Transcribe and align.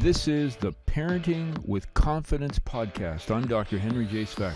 This 0.00 0.26
is 0.26 0.56
the 0.56 0.72
Parenting 0.86 1.56
with 1.66 1.92
Confidence 1.92 2.58
podcast. 2.58 3.30
I'm 3.30 3.46
Dr. 3.46 3.78
Henry 3.78 4.06
J. 4.06 4.24
Svec. 4.24 4.54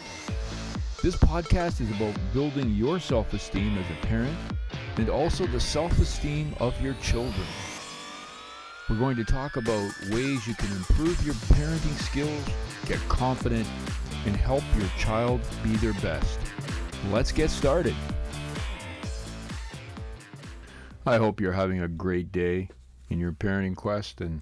This 1.03 1.15
podcast 1.15 1.83
is 1.83 1.91
about 1.91 2.19
building 2.33 2.71
your 2.75 2.99
self 2.99 3.35
esteem 3.35 3.77
as 3.77 3.85
a 3.91 4.07
parent 4.07 4.37
and 4.97 5.11
also 5.11 5.47
the 5.47 5.61
self 5.61 5.97
esteem 5.99 6.55
of 6.59 6.81
your 6.81 6.95
children. 7.03 7.47
We're 8.89 8.97
going 8.97 9.17
to 9.17 9.25
talk 9.25 9.57
about 9.57 9.93
ways 10.11 10.47
you 10.47 10.55
can 10.55 10.73
improve 10.73 11.23
your 11.25 11.35
parenting 11.35 12.01
skills, 12.01 12.45
get 12.87 12.99
confident, 13.09 13.69
and 14.25 14.35
help 14.35 14.65
your 14.79 14.89
child 14.99 15.43
be 15.63 15.77
their 15.77 15.95
best. 15.95 16.39
Let's 17.11 17.31
get 17.31 17.51
started. 17.51 17.95
I 21.05 21.19
hope 21.19 21.43
you're 21.43 21.53
having 21.53 21.83
a 21.83 21.89
great 21.89 22.33
day 22.33 22.71
in 23.11 23.19
your 23.19 23.33
parenting 23.33 23.77
quest 23.77 24.23
and 24.23 24.41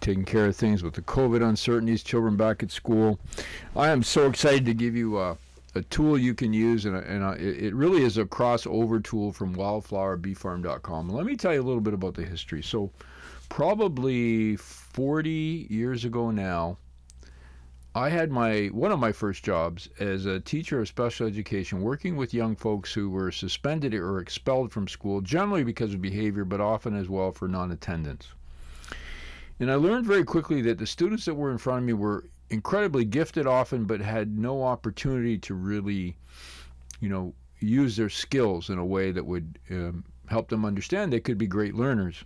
taking 0.00 0.24
care 0.24 0.46
of 0.46 0.56
things 0.56 0.82
with 0.82 0.94
the 0.94 1.02
COVID 1.02 1.46
uncertainties, 1.46 2.02
children 2.02 2.36
back 2.36 2.62
at 2.62 2.70
school. 2.70 3.18
I 3.76 3.90
am 3.90 4.02
so 4.02 4.28
excited 4.28 4.64
to 4.66 4.74
give 4.74 4.96
you 4.96 5.18
a, 5.18 5.36
a 5.74 5.82
tool 5.82 6.18
you 6.18 6.34
can 6.34 6.52
use, 6.52 6.84
and, 6.84 6.96
a, 6.96 7.00
and 7.00 7.22
a, 7.22 7.32
it 7.32 7.74
really 7.74 8.02
is 8.02 8.18
a 8.18 8.24
crossover 8.24 9.02
tool 9.02 9.32
from 9.32 9.54
wildflowerbeefarm.com. 9.54 11.08
Let 11.08 11.26
me 11.26 11.36
tell 11.36 11.54
you 11.54 11.60
a 11.60 11.62
little 11.62 11.80
bit 11.80 11.94
about 11.94 12.14
the 12.14 12.24
history. 12.24 12.62
So, 12.62 12.90
probably 13.48 14.56
40 14.56 15.66
years 15.70 16.04
ago 16.04 16.30
now, 16.30 16.78
I 17.92 18.08
had 18.08 18.30
my 18.30 18.66
one 18.68 18.92
of 18.92 19.00
my 19.00 19.10
first 19.10 19.42
jobs 19.42 19.88
as 19.98 20.24
a 20.24 20.38
teacher 20.38 20.80
of 20.80 20.86
special 20.86 21.26
education, 21.26 21.82
working 21.82 22.16
with 22.16 22.32
young 22.32 22.54
folks 22.54 22.92
who 22.92 23.10
were 23.10 23.32
suspended 23.32 23.94
or 23.94 24.20
expelled 24.20 24.70
from 24.70 24.86
school, 24.86 25.20
generally 25.20 25.64
because 25.64 25.92
of 25.92 26.00
behavior, 26.00 26.44
but 26.44 26.60
often 26.60 26.94
as 26.94 27.08
well 27.08 27.32
for 27.32 27.48
non-attendance. 27.48 28.28
And 29.60 29.70
I 29.70 29.74
learned 29.74 30.06
very 30.06 30.24
quickly 30.24 30.62
that 30.62 30.78
the 30.78 30.86
students 30.86 31.26
that 31.26 31.34
were 31.34 31.52
in 31.52 31.58
front 31.58 31.80
of 31.80 31.84
me 31.84 31.92
were 31.92 32.24
incredibly 32.48 33.04
gifted 33.04 33.46
often, 33.46 33.84
but 33.84 34.00
had 34.00 34.38
no 34.38 34.64
opportunity 34.64 35.36
to 35.38 35.54
really, 35.54 36.16
you 37.00 37.10
know, 37.10 37.34
use 37.58 37.94
their 37.94 38.08
skills 38.08 38.70
in 38.70 38.78
a 38.78 38.84
way 38.84 39.12
that 39.12 39.26
would 39.26 39.58
um, 39.70 40.02
help 40.28 40.48
them 40.48 40.64
understand 40.64 41.12
they 41.12 41.20
could 41.20 41.36
be 41.36 41.46
great 41.46 41.74
learners. 41.74 42.24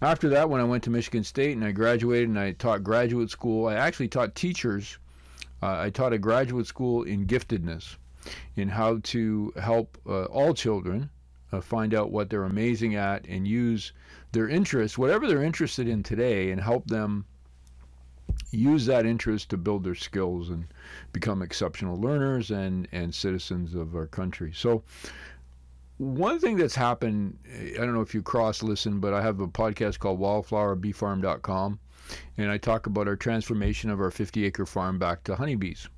After 0.00 0.28
that, 0.28 0.48
when 0.48 0.60
I 0.60 0.64
went 0.64 0.84
to 0.84 0.90
Michigan 0.90 1.24
State 1.24 1.56
and 1.56 1.64
I 1.64 1.72
graduated 1.72 2.28
and 2.28 2.38
I 2.38 2.52
taught 2.52 2.84
graduate 2.84 3.30
school, 3.30 3.66
I 3.66 3.74
actually 3.74 4.08
taught 4.08 4.36
teachers. 4.36 4.98
Uh, 5.60 5.80
I 5.80 5.90
taught 5.90 6.12
a 6.12 6.18
graduate 6.18 6.68
school 6.68 7.02
in 7.02 7.26
giftedness, 7.26 7.96
in 8.54 8.68
how 8.68 9.00
to 9.02 9.52
help 9.56 9.98
uh, 10.06 10.24
all 10.26 10.54
children 10.54 11.10
uh, 11.56 11.60
find 11.60 11.94
out 11.94 12.10
what 12.10 12.30
they're 12.30 12.44
amazing 12.44 12.94
at 12.94 13.26
and 13.26 13.46
use 13.46 13.92
their 14.32 14.48
interest, 14.48 14.98
whatever 14.98 15.26
they're 15.26 15.42
interested 15.42 15.88
in 15.88 16.02
today, 16.02 16.50
and 16.50 16.60
help 16.60 16.86
them 16.86 17.24
use 18.50 18.86
that 18.86 19.06
interest 19.06 19.50
to 19.50 19.56
build 19.56 19.84
their 19.84 19.94
skills 19.94 20.50
and 20.50 20.66
become 21.12 21.42
exceptional 21.42 22.00
learners 22.00 22.50
and, 22.50 22.88
and 22.92 23.14
citizens 23.14 23.74
of 23.74 23.94
our 23.94 24.06
country. 24.06 24.52
So, 24.54 24.82
one 25.98 26.38
thing 26.38 26.56
that's 26.58 26.74
happened, 26.74 27.38
I 27.50 27.78
don't 27.78 27.94
know 27.94 28.02
if 28.02 28.14
you 28.14 28.22
cross 28.22 28.62
listen, 28.62 29.00
but 29.00 29.14
I 29.14 29.22
have 29.22 29.40
a 29.40 29.48
podcast 29.48 29.98
called 29.98 30.20
wildflowerbeefarm.com, 30.20 31.78
and 32.36 32.50
I 32.50 32.58
talk 32.58 32.86
about 32.86 33.08
our 33.08 33.16
transformation 33.16 33.88
of 33.88 34.00
our 34.00 34.10
50 34.10 34.44
acre 34.44 34.66
farm 34.66 34.98
back 34.98 35.24
to 35.24 35.36
honeybees. 35.36 35.88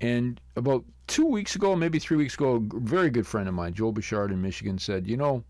And 0.00 0.40
about 0.56 0.84
two 1.06 1.26
weeks 1.26 1.54
ago, 1.56 1.74
maybe 1.74 1.98
three 1.98 2.16
weeks 2.16 2.34
ago, 2.34 2.56
a 2.56 2.80
very 2.80 3.10
good 3.10 3.26
friend 3.26 3.48
of 3.48 3.54
mine, 3.54 3.74
Joel 3.74 3.92
Bouchard 3.92 4.30
in 4.30 4.42
Michigan, 4.42 4.78
said, 4.78 5.06
You 5.06 5.16
know, 5.16 5.44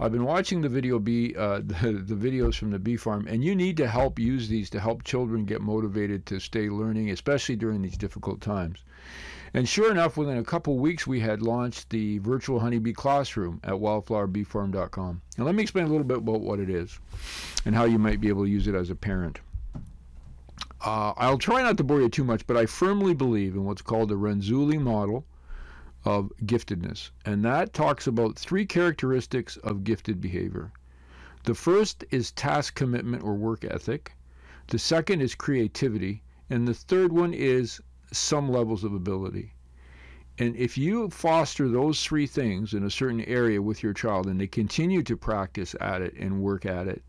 I've 0.00 0.12
been 0.12 0.24
watching 0.24 0.62
the 0.62 0.68
video 0.68 0.98
bee, 0.98 1.34
uh, 1.36 1.58
the, 1.64 1.92
the 1.92 2.14
videos 2.14 2.56
from 2.56 2.70
the 2.70 2.78
bee 2.78 2.96
farm, 2.96 3.26
and 3.28 3.44
you 3.44 3.54
need 3.54 3.76
to 3.78 3.86
help 3.86 4.18
use 4.18 4.48
these 4.48 4.70
to 4.70 4.80
help 4.80 5.04
children 5.04 5.44
get 5.44 5.60
motivated 5.60 6.24
to 6.26 6.40
stay 6.40 6.70
learning, 6.70 7.10
especially 7.10 7.56
during 7.56 7.82
these 7.82 7.96
difficult 7.96 8.40
times. 8.40 8.84
And 9.52 9.68
sure 9.68 9.90
enough, 9.90 10.16
within 10.16 10.38
a 10.38 10.44
couple 10.44 10.78
weeks, 10.78 11.06
we 11.06 11.20
had 11.20 11.40
launched 11.40 11.90
the 11.90 12.18
virtual 12.18 12.58
honeybee 12.58 12.92
classroom 12.92 13.60
at 13.62 13.74
wildflowerbeefarm.com. 13.74 15.22
And 15.36 15.46
let 15.46 15.54
me 15.54 15.62
explain 15.62 15.84
a 15.84 15.90
little 15.90 16.02
bit 16.04 16.18
about 16.18 16.40
what 16.40 16.58
it 16.58 16.68
is 16.68 16.98
and 17.64 17.74
how 17.74 17.84
you 17.84 17.98
might 17.98 18.20
be 18.20 18.28
able 18.28 18.44
to 18.44 18.50
use 18.50 18.66
it 18.66 18.74
as 18.74 18.90
a 18.90 18.96
parent. 18.96 19.38
Uh, 20.84 21.14
I'll 21.16 21.38
try 21.38 21.62
not 21.62 21.78
to 21.78 21.84
bore 21.84 22.02
you 22.02 22.10
too 22.10 22.24
much, 22.24 22.46
but 22.46 22.58
I 22.58 22.66
firmly 22.66 23.14
believe 23.14 23.54
in 23.54 23.64
what's 23.64 23.80
called 23.80 24.10
the 24.10 24.16
Renzulli 24.16 24.78
model 24.78 25.24
of 26.04 26.30
giftedness. 26.44 27.10
And 27.24 27.42
that 27.42 27.72
talks 27.72 28.06
about 28.06 28.38
three 28.38 28.66
characteristics 28.66 29.56
of 29.58 29.82
gifted 29.82 30.20
behavior. 30.20 30.72
The 31.44 31.54
first 31.54 32.04
is 32.10 32.32
task 32.32 32.74
commitment 32.74 33.22
or 33.22 33.34
work 33.34 33.64
ethic. 33.64 34.14
The 34.66 34.78
second 34.78 35.22
is 35.22 35.34
creativity. 35.34 36.22
And 36.50 36.68
the 36.68 36.74
third 36.74 37.14
one 37.14 37.32
is 37.32 37.80
some 38.12 38.50
levels 38.50 38.84
of 38.84 38.92
ability. 38.92 39.54
And 40.38 40.54
if 40.54 40.76
you 40.76 41.08
foster 41.08 41.66
those 41.66 42.04
three 42.04 42.26
things 42.26 42.74
in 42.74 42.84
a 42.84 42.90
certain 42.90 43.22
area 43.22 43.62
with 43.62 43.82
your 43.82 43.94
child 43.94 44.26
and 44.26 44.38
they 44.38 44.46
continue 44.46 45.02
to 45.04 45.16
practice 45.16 45.74
at 45.80 46.02
it 46.02 46.12
and 46.18 46.42
work 46.42 46.66
at 46.66 46.88
it, 46.88 47.02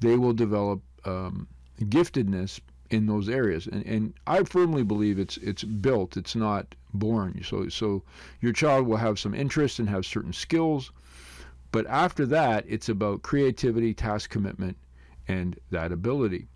they 0.00 0.16
will 0.16 0.32
develop 0.32 0.82
um, 1.04 1.46
giftedness 1.80 2.58
in 2.90 3.06
those 3.06 3.28
areas. 3.28 3.66
And, 3.66 3.86
and 3.86 4.14
I 4.26 4.42
firmly 4.42 4.82
believe 4.82 5.18
it's 5.18 5.36
it's 5.38 5.62
built, 5.64 6.16
it's 6.16 6.34
not 6.34 6.74
born. 6.92 7.40
So 7.44 7.68
so 7.68 8.02
your 8.40 8.52
child 8.52 8.86
will 8.86 8.96
have 8.96 9.18
some 9.18 9.34
interest 9.34 9.78
and 9.78 9.88
have 9.88 10.04
certain 10.04 10.32
skills, 10.32 10.90
but 11.72 11.86
after 11.86 12.26
that 12.26 12.64
it's 12.68 12.88
about 12.88 13.22
creativity, 13.22 13.94
task 13.94 14.30
commitment, 14.30 14.76
and 15.28 15.58
that 15.70 15.92
ability. 15.92 16.48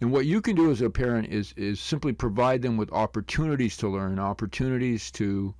And 0.00 0.12
what 0.12 0.24
you 0.24 0.40
can 0.40 0.56
do 0.56 0.70
as 0.70 0.80
a 0.80 0.88
parent 0.88 1.28
is 1.28 1.52
is 1.56 1.80
simply 1.80 2.12
provide 2.12 2.62
them 2.62 2.76
with 2.76 2.92
opportunities 2.92 3.76
to 3.78 3.88
learn, 3.88 4.18
opportunities 4.18 5.10
to 5.12 5.54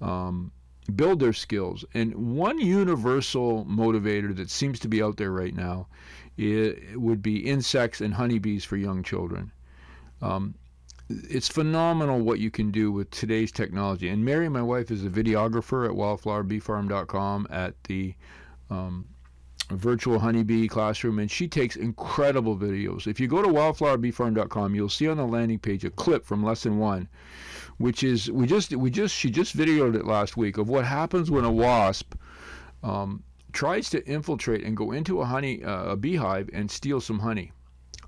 um, 0.00 0.50
build 0.96 1.20
their 1.20 1.32
skills. 1.32 1.84
And 1.94 2.14
one 2.14 2.58
universal 2.58 3.64
motivator 3.66 4.34
that 4.36 4.50
seems 4.50 4.80
to 4.80 4.88
be 4.88 5.02
out 5.02 5.18
there 5.18 5.30
right 5.30 5.54
now 5.54 5.86
would 6.94 7.22
be 7.22 7.46
insects 7.46 8.00
and 8.00 8.14
honeybees 8.14 8.64
for 8.64 8.76
young 8.76 9.02
children. 9.02 9.52
Um, 10.22 10.54
it's 11.08 11.48
phenomenal 11.48 12.20
what 12.20 12.38
you 12.38 12.50
can 12.50 12.70
do 12.70 12.92
with 12.92 13.10
today's 13.10 13.50
technology. 13.50 14.08
And 14.08 14.24
Mary, 14.24 14.48
my 14.48 14.62
wife, 14.62 14.90
is 14.90 15.04
a 15.04 15.08
videographer 15.08 15.86
at 15.86 15.92
wildflowerbeefarm.com 15.92 17.46
at 17.50 17.82
the 17.84 18.14
um, 18.68 19.06
virtual 19.70 20.18
honeybee 20.18 20.68
classroom 20.68 21.18
and 21.18 21.30
she 21.30 21.48
takes 21.48 21.76
incredible 21.76 22.56
videos. 22.56 23.06
If 23.06 23.20
you 23.20 23.26
go 23.26 23.42
to 23.42 23.48
wildflowerbeefarm.com, 23.48 24.74
you'll 24.74 24.88
see 24.88 25.08
on 25.08 25.16
the 25.16 25.26
landing 25.26 25.58
page 25.58 25.84
a 25.84 25.90
clip 25.90 26.26
from 26.26 26.44
lesson 26.44 26.78
1 26.78 27.08
which 27.78 28.02
is 28.02 28.30
we 28.30 28.46
just 28.46 28.74
we 28.76 28.90
just 28.90 29.14
she 29.14 29.30
just 29.30 29.56
videoed 29.56 29.94
it 29.94 30.04
last 30.04 30.36
week 30.36 30.58
of 30.58 30.68
what 30.68 30.84
happens 30.84 31.30
when 31.30 31.44
a 31.44 31.50
wasp 31.50 32.14
um, 32.82 33.22
tries 33.52 33.88
to 33.90 34.04
infiltrate 34.06 34.64
and 34.64 34.76
go 34.76 34.92
into 34.92 35.20
a 35.20 35.24
honey 35.24 35.64
uh, 35.64 35.84
a 35.84 35.96
beehive 35.96 36.50
and 36.52 36.70
steal 36.70 37.00
some 37.00 37.20
honey. 37.20 37.52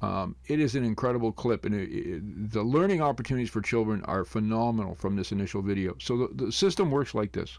Um, 0.03 0.35
it 0.47 0.61
is 0.61 0.75
an 0.77 0.85
incredible 0.85 1.31
clip, 1.31 1.67
and 1.67 1.75
it, 1.75 1.91
it, 1.91 2.53
the 2.53 2.63
learning 2.63 3.03
opportunities 3.03 3.51
for 3.51 3.61
children 3.61 4.03
are 4.05 4.25
phenomenal 4.25 4.95
from 4.95 5.15
this 5.15 5.31
initial 5.31 5.61
video. 5.61 5.95
So 5.99 6.17
the, 6.17 6.45
the 6.47 6.53
system 6.53 6.91
works 6.91 7.15
like 7.15 7.33
this: 7.33 7.59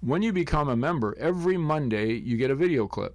when 0.00 0.22
you 0.22 0.32
become 0.32 0.68
a 0.68 0.76
member, 0.76 1.16
every 1.18 1.56
Monday 1.56 2.14
you 2.14 2.36
get 2.36 2.50
a 2.50 2.54
video 2.54 2.86
clip. 2.86 3.14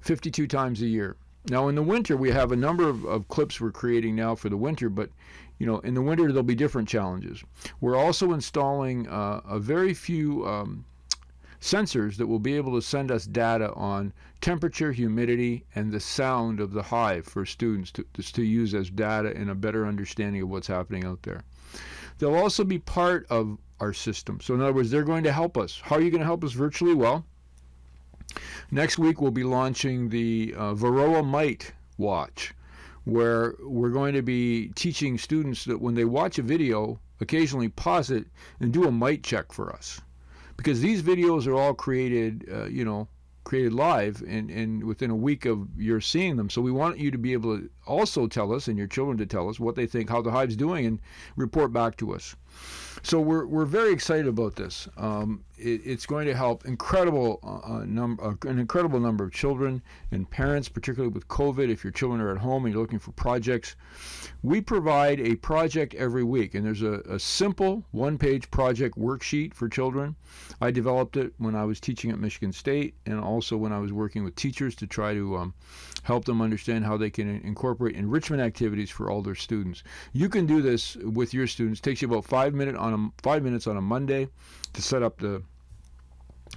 52 0.00 0.46
times 0.46 0.82
a 0.82 0.86
year. 0.86 1.16
Now, 1.48 1.68
in 1.68 1.74
the 1.74 1.82
winter, 1.82 2.16
we 2.16 2.30
have 2.30 2.52
a 2.52 2.56
number 2.56 2.88
of, 2.88 3.04
of 3.04 3.28
clips 3.28 3.60
we're 3.60 3.70
creating 3.70 4.14
now 4.14 4.34
for 4.34 4.48
the 4.48 4.56
winter, 4.56 4.90
but 4.90 5.10
you 5.58 5.66
know, 5.66 5.78
in 5.80 5.94
the 5.94 6.02
winter 6.02 6.26
there'll 6.28 6.42
be 6.42 6.54
different 6.54 6.88
challenges. 6.88 7.42
We're 7.80 7.96
also 7.96 8.32
installing 8.32 9.08
uh, 9.08 9.40
a 9.48 9.58
very 9.58 9.94
few 9.94 10.46
um, 10.46 10.84
sensors 11.60 12.16
that 12.16 12.26
will 12.26 12.38
be 12.38 12.56
able 12.56 12.74
to 12.74 12.86
send 12.86 13.10
us 13.10 13.26
data 13.26 13.72
on 13.74 14.12
temperature, 14.40 14.92
humidity, 14.92 15.64
and 15.74 15.92
the 15.92 16.00
sound 16.00 16.60
of 16.60 16.72
the 16.72 16.82
hive 16.82 17.26
for 17.26 17.44
students 17.44 17.92
to, 17.92 18.04
to 18.14 18.42
use 18.42 18.74
as 18.74 18.90
data 18.90 19.32
in 19.32 19.50
a 19.50 19.54
better 19.54 19.86
understanding 19.86 20.42
of 20.42 20.48
what's 20.48 20.66
happening 20.66 21.04
out 21.04 21.22
there. 21.22 21.44
They'll 22.18 22.34
also 22.34 22.64
be 22.64 22.78
part 22.78 23.26
of 23.30 23.58
our 23.80 23.92
system. 23.92 24.40
So, 24.40 24.54
in 24.54 24.60
other 24.60 24.72
words, 24.72 24.90
they're 24.90 25.04
going 25.04 25.24
to 25.24 25.32
help 25.32 25.56
us. 25.56 25.80
How 25.82 25.96
are 25.96 26.02
you 26.02 26.10
going 26.10 26.20
to 26.20 26.26
help 26.26 26.44
us 26.44 26.52
virtually? 26.52 26.94
Well, 26.94 27.24
Next 28.70 28.96
week, 28.96 29.20
we'll 29.20 29.32
be 29.32 29.42
launching 29.42 30.08
the 30.08 30.54
uh, 30.56 30.74
Varroa 30.74 31.26
Mite 31.26 31.72
Watch, 31.98 32.54
where 33.02 33.56
we're 33.60 33.90
going 33.90 34.14
to 34.14 34.22
be 34.22 34.68
teaching 34.76 35.18
students 35.18 35.64
that 35.64 35.80
when 35.80 35.96
they 35.96 36.04
watch 36.04 36.38
a 36.38 36.42
video, 36.42 37.00
occasionally 37.20 37.68
pause 37.68 38.12
it 38.12 38.26
and 38.60 38.72
do 38.72 38.84
a 38.84 38.92
mite 38.92 39.24
check 39.24 39.50
for 39.50 39.72
us. 39.72 40.00
Because 40.60 40.82
these 40.82 41.02
videos 41.02 41.46
are 41.46 41.54
all 41.54 41.72
created, 41.72 42.46
uh, 42.52 42.66
you 42.66 42.84
know, 42.84 43.08
created 43.44 43.72
live 43.72 44.22
and, 44.28 44.50
and 44.50 44.84
within 44.84 45.10
a 45.10 45.16
week 45.16 45.46
of 45.46 45.66
your 45.78 46.02
seeing 46.02 46.36
them. 46.36 46.50
So 46.50 46.60
we 46.60 46.70
want 46.70 46.98
you 46.98 47.10
to 47.10 47.16
be 47.16 47.32
able 47.32 47.56
to 47.56 47.70
also 47.90 48.28
tell 48.28 48.52
us 48.52 48.68
and 48.68 48.78
your 48.78 48.86
children 48.86 49.18
to 49.18 49.26
tell 49.26 49.48
us 49.48 49.58
what 49.58 49.74
they 49.74 49.86
think, 49.86 50.08
how 50.08 50.22
the 50.22 50.30
hive's 50.30 50.56
doing, 50.56 50.86
and 50.86 51.00
report 51.36 51.72
back 51.72 51.96
to 51.96 52.14
us. 52.14 52.36
So 53.02 53.20
we're, 53.20 53.46
we're 53.46 53.64
very 53.64 53.92
excited 53.92 54.26
about 54.26 54.56
this. 54.56 54.88
Um, 54.96 55.44
it, 55.56 55.80
it's 55.84 56.06
going 56.06 56.26
to 56.26 56.34
help 56.34 56.66
incredible 56.66 57.40
uh, 57.42 57.74
uh 57.74 57.84
number, 57.84 58.22
uh, 58.22 58.34
an 58.48 58.58
incredible 58.58 59.00
number 59.00 59.24
of 59.24 59.32
children 59.32 59.82
and 60.10 60.28
parents, 60.28 60.68
particularly 60.68 61.12
with 61.12 61.26
COVID. 61.28 61.70
If 61.70 61.82
your 61.82 61.92
children 61.92 62.20
are 62.20 62.30
at 62.30 62.38
home 62.38 62.64
and 62.64 62.74
you're 62.74 62.82
looking 62.82 62.98
for 62.98 63.12
projects, 63.12 63.76
we 64.42 64.60
provide 64.60 65.20
a 65.20 65.36
project 65.36 65.94
every 65.94 66.24
week, 66.24 66.54
and 66.54 66.64
there's 66.64 66.82
a, 66.82 67.00
a 67.08 67.18
simple 67.18 67.84
one-page 67.90 68.50
project 68.50 68.98
worksheet 68.98 69.54
for 69.54 69.68
children. 69.68 70.16
I 70.60 70.70
developed 70.70 71.16
it 71.16 71.32
when 71.38 71.54
I 71.54 71.64
was 71.64 71.80
teaching 71.80 72.10
at 72.10 72.18
Michigan 72.18 72.52
State, 72.52 72.94
and 73.06 73.18
also 73.18 73.56
when 73.56 73.72
I 73.72 73.78
was 73.78 73.92
working 73.92 74.24
with 74.24 74.34
teachers 74.34 74.74
to 74.76 74.86
try 74.86 75.14
to 75.14 75.36
um, 75.36 75.54
help 76.02 76.24
them 76.24 76.42
understand 76.42 76.84
how 76.84 76.96
they 76.96 77.10
can 77.10 77.28
incorporate 77.28 77.79
enrichment 77.88 78.42
activities 78.42 78.90
for 78.90 79.10
all 79.10 79.22
their 79.22 79.34
students. 79.34 79.82
You 80.12 80.28
can 80.28 80.46
do 80.46 80.60
this 80.62 80.96
with 80.96 81.32
your 81.32 81.46
students. 81.46 81.80
It 81.80 81.82
takes 81.82 82.02
you 82.02 82.08
about 82.08 82.24
five 82.24 82.54
minutes 82.54 82.78
on 82.78 82.92
a 82.94 83.22
five 83.22 83.42
minutes 83.42 83.66
on 83.66 83.76
a 83.76 83.80
Monday 83.80 84.28
to 84.72 84.82
set 84.82 85.02
up 85.02 85.18
the 85.18 85.42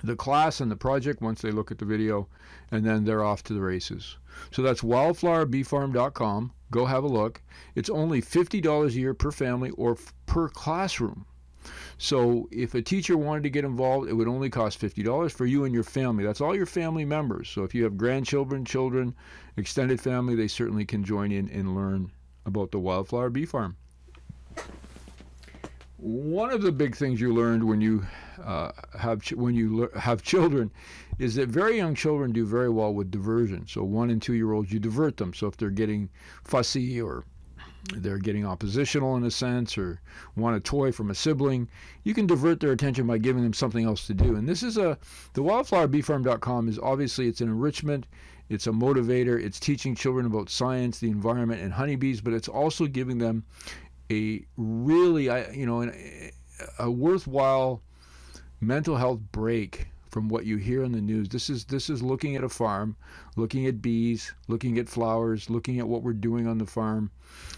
the 0.04 0.16
class 0.16 0.60
and 0.60 0.72
the 0.72 0.75
project 0.75 1.22
once 1.22 1.42
they 1.42 1.52
look 1.52 1.72
at 1.72 1.78
the 1.78 1.86
video, 1.86 2.28
and 2.72 2.84
then 2.84 3.06
they're 3.06 3.24
off 3.24 3.44
to 3.44 3.54
the 3.54 3.62
races. 3.62 4.18
So 4.52 4.62
that's 4.62 4.81
wildflowerbeefarm.com. 4.81 6.52
Go 6.72 6.86
have 6.86 7.04
a 7.04 7.08
look. 7.08 7.42
It's 7.75 7.90
only 7.90 8.22
$50 8.22 8.88
a 8.88 8.92
year 8.92 9.14
per 9.14 9.31
family 9.31 9.70
or 9.72 9.92
f- 9.92 10.14
per 10.25 10.50
classroom. 10.50 11.25
So 11.98 12.48
if 12.51 12.75
a 12.75 12.81
teacher 12.81 13.18
wanted 13.18 13.44
to 13.44 13.50
get 13.50 13.65
involved, 13.65 14.10
it 14.10 14.13
would 14.13 14.27
only 14.27 14.50
cost 14.50 14.80
$50 14.80 15.31
for 15.31 15.45
you 15.45 15.65
and 15.65 15.74
your 15.74 15.83
family. 15.83 16.24
That's 16.24 16.42
all 16.42 16.56
your 16.56 16.65
family 16.65 17.06
members. 17.06 17.50
So 17.50 17.63
if 17.63 17.74
you 17.74 17.83
have 17.83 17.98
grandchildren, 17.98 18.65
children, 18.65 19.15
extended 19.57 20.00
family, 20.01 20.36
they 20.36 20.48
certainly 20.48 20.86
can 20.86 21.04
join 21.04 21.31
in 21.31 21.50
and 21.50 21.75
learn 21.75 22.12
about 22.45 22.71
the 22.71 22.80
Wildflower 22.80 23.30
Bee 23.30 23.45
Farm. 23.45 23.77
One 25.98 26.51
of 26.51 26.62
the 26.62 26.71
big 26.71 26.95
things 26.95 27.21
you 27.21 27.33
learned 27.33 27.63
when 27.63 27.80
you 27.80 28.06
uh, 28.44 28.71
have 28.98 29.21
ch- 29.21 29.33
when 29.33 29.56
you 29.56 29.77
le- 29.77 30.00
have 30.00 30.21
children 30.21 30.69
is 31.19 31.36
that 31.36 31.48
very 31.48 31.77
young 31.77 31.95
children 31.95 32.33
do 32.33 32.45
very 32.45 32.69
well 32.69 32.94
with 32.94 33.10
diversion. 33.10 33.65
So 33.68 33.83
one 33.83 34.10
and 34.10 34.21
two 34.21 34.33
year 34.33 34.51
olds, 34.51 34.71
you 34.71 34.80
divert 34.80 35.15
them. 35.18 35.33
So 35.33 35.48
if 35.48 35.56
they're 35.56 35.69
getting 35.69 36.10
fussy 36.44 37.01
or 37.01 37.24
they're 37.91 38.18
getting 38.18 38.45
oppositional 38.45 39.18
in 39.18 39.24
a 39.24 39.31
sense 39.31 39.77
or 39.77 40.00
want 40.35 40.56
a 40.56 40.59
toy 40.59 40.91
from 40.91 41.12
a 41.12 41.15
sibling, 41.15 41.68
you 42.03 42.13
can 42.13 42.25
divert 42.25 42.59
their 42.59 42.71
attention 42.71 43.06
by 43.06 43.18
giving 43.18 43.44
them 43.44 43.53
something 43.53 43.85
else 43.85 44.07
to 44.07 44.13
do. 44.13 44.35
And 44.35 44.47
this 44.47 44.63
is 44.63 44.77
a 44.77 44.97
the 45.33 45.44
wildflowerbeefarm.com 45.44 46.69
is 46.69 46.80
obviously 46.80 47.27
it's 47.27 47.41
an 47.41 47.50
enrichment, 47.50 48.07
it's 48.50 48.68
a 48.68 48.71
motivator, 48.71 49.41
it's 49.41 49.59
teaching 49.59 49.95
children 49.95 50.25
about 50.25 50.50
science, 50.50 51.00
the 51.00 51.09
environment 51.09 51.62
and 51.62 51.74
honeybees, 51.74 52.21
but 52.21 52.33
it's 52.33 52.47
also 52.47 52.88
giving 52.88 53.18
them 53.18 53.44
a 54.12 54.44
really 54.57 55.25
you 55.56 55.65
know 55.65 55.91
a 56.79 56.89
worthwhile 56.89 57.81
mental 58.62 58.95
health 58.95 59.19
break 59.31 59.88
from 60.13 60.30
what 60.30 60.45
you 60.45 60.57
hear 60.57 60.83
in 60.83 60.92
the 60.92 61.01
news. 61.01 61.27
This 61.27 61.50
is 61.50 61.65
this 61.65 61.89
is 61.89 62.04
looking 62.04 62.36
at 62.36 62.44
a 62.44 62.50
farm, 62.50 62.95
looking 63.36 63.65
at 63.65 63.81
bees, 63.81 64.31
looking 64.48 64.77
at 64.77 64.88
flowers, 64.88 65.50
looking 65.50 65.80
at 65.80 65.88
what 65.88 66.04
we're 66.04 66.13
doing 66.13 66.45
on 66.45 66.60
the 66.60 66.68
farm. 66.68 67.10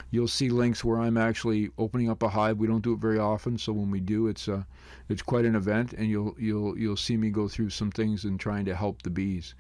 You'll 0.10 0.30
see 0.30 0.48
links 0.48 0.82
where 0.82 1.02
I'm 1.02 1.18
actually 1.18 1.72
opening 1.78 2.10
up 2.10 2.24
a 2.24 2.30
hive. 2.30 2.58
We 2.58 2.68
don't 2.68 2.82
do 2.82 2.94
it 2.94 3.00
very 3.00 3.20
often, 3.20 3.58
so 3.58 3.74
when 3.74 3.92
we 3.92 4.00
do, 4.00 4.28
it's 4.28 4.48
uh, 4.48 4.64
it's 5.10 5.22
quite 5.22 5.44
an 5.44 5.56
event, 5.56 5.92
and 5.94 6.08
you'll 6.08 6.34
you'll 6.40 6.78
you'll 6.80 6.96
see 6.96 7.18
me 7.18 7.30
go 7.30 7.50
through 7.50 7.72
some 7.72 7.92
things 7.92 8.24
and 8.24 8.40
trying 8.40 8.64
to 8.66 8.76
help 8.76 9.02
the 9.02 9.10
bees. 9.10 9.54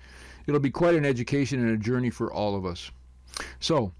It'll 0.47 0.61
be 0.61 0.71
quite 0.71 0.95
an 0.95 1.05
education 1.05 1.59
and 1.59 1.71
a 1.71 1.77
journey 1.77 2.09
for 2.09 2.31
all 2.31 2.55
of 2.55 2.65
us. 2.65 2.91
So, 3.59 3.91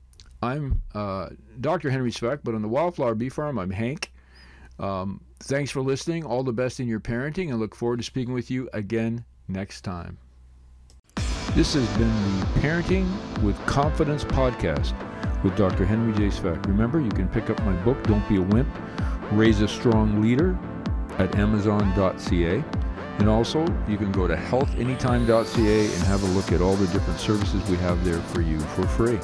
I'm 0.41 0.81
uh, 0.93 1.31
Dr. 1.59 1.89
Henry 1.89 2.11
Svec, 2.11 2.39
but 2.45 2.55
on 2.55 2.61
the 2.61 2.69
Wildflower 2.69 3.15
Bee 3.15 3.27
Farm, 3.29 3.59
I'm 3.59 3.71
Hank. 3.71 4.13
Um, 4.79 5.19
thanks 5.39 5.71
for 5.71 5.81
listening. 5.81 6.25
All 6.25 6.43
the 6.43 6.53
best 6.53 6.79
in 6.79 6.87
your 6.87 6.99
parenting, 6.99 7.49
and 7.49 7.59
look 7.59 7.75
forward 7.75 7.97
to 7.97 8.03
speaking 8.03 8.33
with 8.33 8.49
you 8.51 8.69
again 8.73 9.25
next 9.47 9.81
time. 9.81 10.17
This 11.53 11.73
has 11.73 11.87
been 11.97 12.39
the 12.39 12.45
Parenting 12.59 13.41
with 13.41 13.57
Confidence 13.65 14.23
podcast 14.25 14.93
with 15.43 15.55
Dr. 15.55 15.85
Henry 15.85 16.13
J. 16.13 16.35
Svec. 16.35 16.65
Remember, 16.65 16.99
you 16.99 17.11
can 17.11 17.27
pick 17.29 17.49
up 17.49 17.63
my 17.63 17.73
book, 17.83 18.01
Don't 18.03 18.27
Be 18.27 18.37
a 18.37 18.41
Wimp 18.41 18.67
Raise 19.31 19.61
a 19.61 19.67
Strong 19.67 20.21
Leader, 20.21 20.57
at 21.17 21.35
Amazon.ca. 21.35 22.63
And 23.17 23.29
also, 23.29 23.61
you 23.87 23.97
can 23.97 24.11
go 24.11 24.27
to 24.27 24.35
healthanytime.ca 24.35 25.85
and 25.85 26.03
have 26.03 26.23
a 26.23 26.27
look 26.27 26.51
at 26.51 26.61
all 26.61 26.75
the 26.75 26.87
different 26.87 27.19
services 27.19 27.67
we 27.69 27.77
have 27.77 28.03
there 28.03 28.19
for 28.19 28.41
you 28.41 28.59
for 28.59 28.85
free. 28.87 29.19